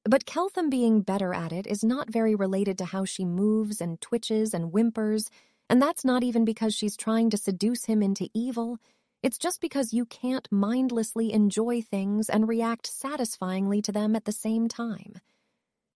[0.05, 3.99] But Keltham being better at it is not very related to how she moves and
[3.99, 5.29] twitches and whimpers,
[5.69, 8.77] and that's not even because she's trying to seduce him into evil.
[9.23, 14.31] It's just because you can't mindlessly enjoy things and react satisfyingly to them at the
[14.31, 15.15] same time.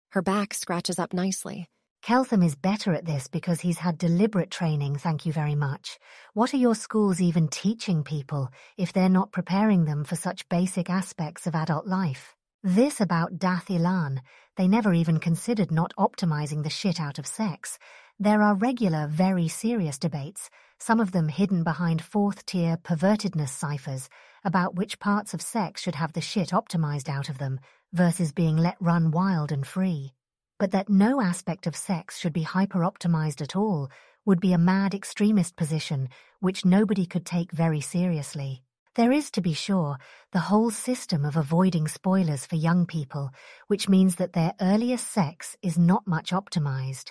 [0.09, 1.69] Her back scratches up nicely.
[2.03, 5.99] Keltham is better at this because he's had deliberate training, thank you very much.
[6.33, 10.89] What are your schools even teaching people if they're not preparing them for such basic
[10.89, 12.35] aspects of adult life?
[12.63, 14.21] This about Dath Ilan,
[14.57, 17.79] they never even considered not optimizing the shit out of sex.
[18.19, 24.09] There are regular, very serious debates, some of them hidden behind fourth-tier pervertedness ciphers,
[24.45, 27.61] about which parts of sex should have the shit optimized out of them
[27.93, 30.15] versus being let run wild and free
[30.59, 33.89] but that no aspect of sex should be hyper-optimized at all
[34.25, 36.09] would be a mad extremist position
[36.41, 38.63] which nobody could take very seriously.
[38.95, 39.97] There is, to be sure,
[40.33, 43.31] the whole system of avoiding spoilers for young people,
[43.69, 47.11] which means that their earliest sex is not much optimized.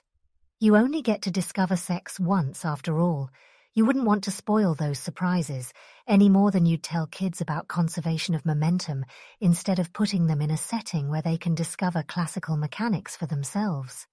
[0.59, 3.29] You only get to discover sex once, after all.
[3.77, 5.71] You wouldn't want to spoil those surprises
[6.07, 9.05] any more than you'd tell kids about conservation of momentum
[9.39, 14.07] instead of putting them in a setting where they can discover classical mechanics for themselves.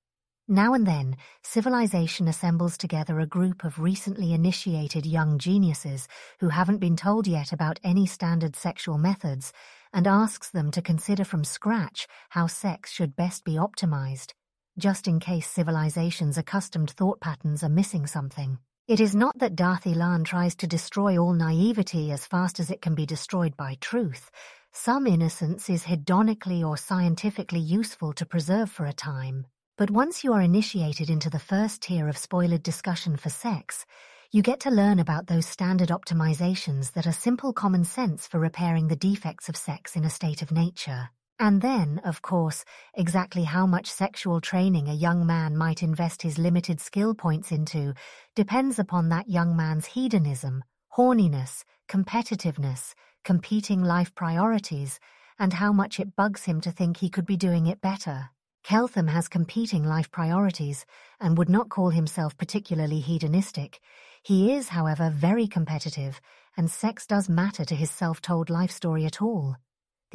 [0.47, 6.09] Now and then, civilization assembles together a group of recently initiated young geniuses
[6.41, 9.51] who haven't been told yet about any standard sexual methods
[9.95, 14.35] and asks them to consider from scratch how sex should best be optimized,
[14.77, 18.59] just in case civilization's accustomed thought patterns are missing something.
[18.87, 22.95] It is not Dath Ilan tries to destroy all naivety as fast as it can
[22.95, 24.30] be destroyed by truth.
[24.72, 29.47] Some innocence is hedonically or scientifically useful to preserve for a time.
[29.78, 33.87] But once you are initiated into the first tier of spoiled discussion for sex,
[34.30, 38.89] you get to learn about those standard optimizations that are simple common sense for repairing
[38.89, 41.09] the defects of sex in a state of nature.
[41.41, 42.64] And then, of course,
[42.95, 47.95] exactly how much sexual training a young man might invest his limited skill points into
[48.37, 50.62] depends upon that young man's hedonism,
[50.97, 55.01] horniness, competitiveness, competing life priorities,
[55.39, 58.30] and how much it bugs him to think he could be doing it better.
[58.64, 60.87] Keltham has competing life priorities
[61.20, 63.80] and would not call himself particularly hedonistic.
[64.22, 66.20] He is, however, very competitive,
[66.57, 69.57] and sex does matter to his self-told life story at all.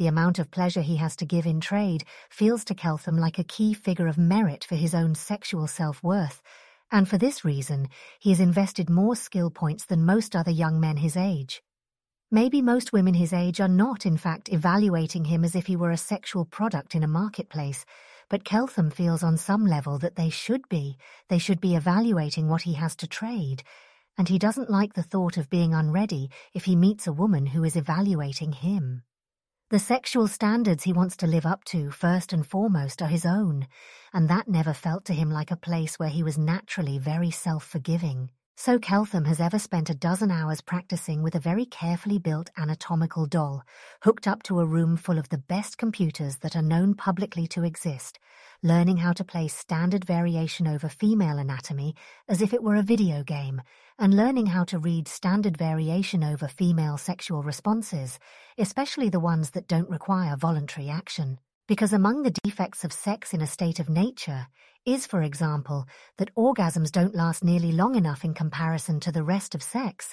[0.00, 3.44] The amount of pleasure he has to give in trade feels to Keltham like a
[3.44, 6.40] key figure of merit for his own sexual self-worth,
[6.90, 7.86] and for this reason
[8.18, 11.62] he has invested more skill points than most other young men his age.
[12.30, 15.90] Maybe most women his age are not, in fact, evaluating him as if he were
[15.90, 17.84] a sexual product in a marketplace,
[18.30, 20.96] but Keltham feels on some level that they should be.
[21.28, 23.64] They should be evaluating what he has to trade,
[24.16, 27.64] and he doesn't like the thought of being unready if he meets a woman who
[27.64, 29.02] is evaluating him.
[29.70, 33.68] The sexual standards he wants to live up to, first and foremost, are his own,
[34.12, 38.30] and that never felt to him like a place where he was naturally very self-forgiving.
[38.62, 43.24] So Keltham has ever spent a dozen hours practicing with a very carefully built anatomical
[43.24, 43.64] doll,
[44.02, 47.64] hooked up to a room full of the best computers that are known publicly to
[47.64, 48.18] exist,
[48.62, 51.94] learning how to play standard variation over female anatomy
[52.28, 53.62] as if it were a video game,
[53.98, 58.18] and learning how to read standard variation over female sexual responses,
[58.58, 61.38] especially the ones that don't require voluntary action.
[61.70, 64.48] Because among the defects of sex in a state of nature
[64.84, 65.86] is, for example,
[66.18, 70.12] that orgasms don't last nearly long enough in comparison to the rest of sex.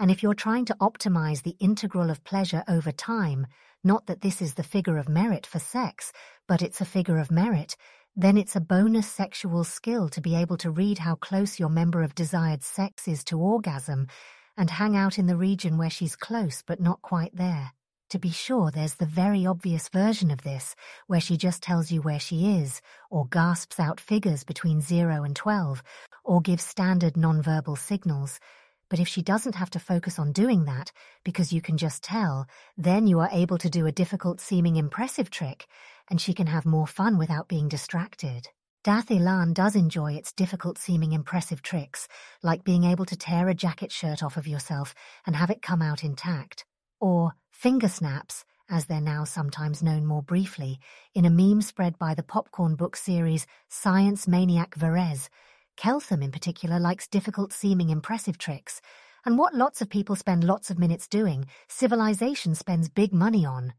[0.00, 3.46] And if you're trying to optimize the integral of pleasure over time,
[3.84, 6.12] not that this is the figure of merit for sex,
[6.48, 7.76] but it's a figure of merit,
[8.16, 12.02] then it's a bonus sexual skill to be able to read how close your member
[12.02, 14.08] of desired sex is to orgasm
[14.56, 17.70] and hang out in the region where she's close but not quite there.
[18.10, 20.74] To be sure, there's the very obvious version of this,
[21.08, 22.80] where she just tells you where she is,
[23.10, 25.82] or gasps out figures between 0 and 12,
[26.24, 28.40] or gives standard nonverbal signals,
[28.88, 30.90] but if she doesn't have to focus on doing that,
[31.22, 32.46] because you can just tell,
[32.78, 35.66] then you are able to do a difficult-seeming impressive trick,
[36.10, 38.48] and she can have more fun without being distracted.
[38.84, 42.08] Dath Ilan does enjoy its difficult-seeming impressive tricks,
[42.42, 44.94] like being able to tear a jacket shirt off of yourself
[45.26, 46.64] and have it come out intact,
[47.00, 50.78] or finger snaps, as they're now sometimes known more briefly,
[51.14, 55.28] in a meme spread by the Popcorn book series Science Maniac Varese,
[55.76, 58.80] Keltham in particular likes difficult-seeming impressive tricks,
[59.24, 63.72] and what lots of people spend lots of minutes doing, civilization spends big money on.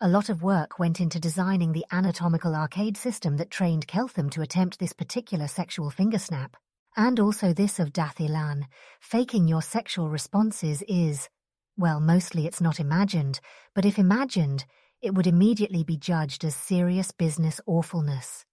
[0.00, 4.42] A lot of work went into designing the anatomical arcade system that trained Keltham to
[4.42, 6.56] attempt this particular sexual finger snap.
[6.96, 8.64] And also this of Dath Ilan.
[9.00, 11.28] Faking your sexual responses is,
[11.76, 13.40] well, mostly it's not imagined,
[13.74, 14.64] but if imagined,
[15.02, 18.44] it would immediately be judged as serious business awfulness.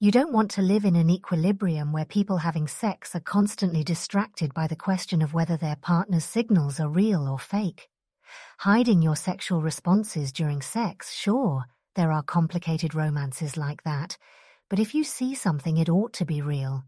[0.00, 4.54] You don't want to live in an equilibrium where people having sex are constantly distracted
[4.54, 7.88] by the question of whether their partner's signals are real or fake.
[8.58, 11.64] Hiding your sexual responses during sex, sure,
[11.96, 14.16] there are complicated romances like that,
[14.70, 16.84] but if you see something, it ought to be real.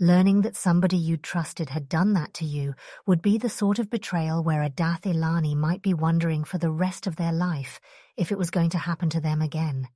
[0.00, 2.74] Learning that somebody you trusted had done that to you
[3.06, 6.70] would be the sort of betrayal where a Dath Ilani might be wondering for the
[6.72, 7.78] rest of their life
[8.16, 9.86] if it was going to happen to them again.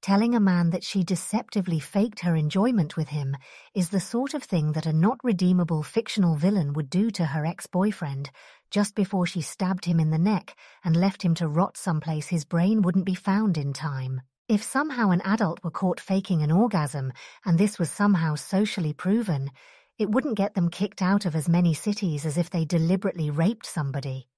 [0.00, 3.36] Telling a man that she deceptively faked her enjoyment with him
[3.74, 7.44] is the sort of thing that a not redeemable fictional villain would do to her
[7.44, 8.30] ex-boyfriend
[8.70, 10.54] just before she stabbed him in the neck
[10.84, 14.20] and left him to rot someplace his brain wouldn't be found in time.
[14.46, 17.14] If somehow an adult were caught faking an orgasm
[17.46, 19.50] and this was somehow socially proven,
[19.98, 23.64] it wouldn't get them kicked out of as many cities as if they deliberately raped
[23.64, 24.28] somebody.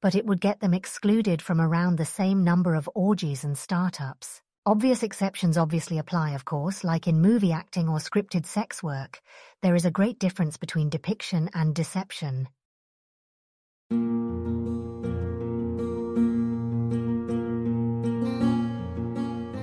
[0.00, 4.42] But it would get them excluded from around the same number of orgies and startups.
[4.66, 9.20] Obvious exceptions obviously apply, of course, like in movie acting or scripted sex work.
[9.62, 12.48] There is a great difference between depiction and deception.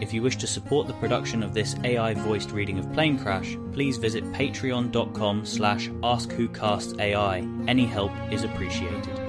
[0.09, 4.23] If you wish to support the production of this AI-voiced reading of Planecrash, please visit
[4.31, 7.69] patreon.com slash askwhocastsai.
[7.69, 9.28] Any help is appreciated.